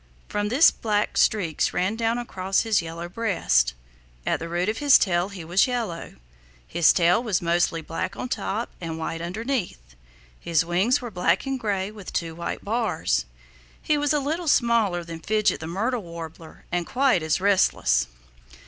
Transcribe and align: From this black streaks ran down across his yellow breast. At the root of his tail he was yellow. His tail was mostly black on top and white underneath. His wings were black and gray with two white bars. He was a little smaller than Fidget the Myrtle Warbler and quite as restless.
From 0.27 0.49
this 0.49 0.71
black 0.71 1.15
streaks 1.15 1.75
ran 1.75 1.95
down 1.95 2.17
across 2.17 2.61
his 2.61 2.81
yellow 2.81 3.07
breast. 3.07 3.75
At 4.25 4.39
the 4.39 4.49
root 4.49 4.67
of 4.67 4.79
his 4.79 4.97
tail 4.97 5.29
he 5.29 5.45
was 5.45 5.67
yellow. 5.67 6.15
His 6.67 6.91
tail 6.91 7.21
was 7.21 7.39
mostly 7.39 7.83
black 7.83 8.15
on 8.15 8.27
top 8.27 8.71
and 8.81 8.97
white 8.97 9.21
underneath. 9.21 9.93
His 10.39 10.65
wings 10.65 11.01
were 11.03 11.11
black 11.11 11.45
and 11.45 11.59
gray 11.59 11.91
with 11.91 12.13
two 12.13 12.33
white 12.33 12.65
bars. 12.65 13.25
He 13.79 13.95
was 13.95 14.11
a 14.11 14.19
little 14.19 14.47
smaller 14.47 15.03
than 15.03 15.19
Fidget 15.19 15.59
the 15.59 15.67
Myrtle 15.67 16.01
Warbler 16.01 16.65
and 16.71 16.87
quite 16.87 17.21
as 17.21 17.39
restless. 17.39 18.07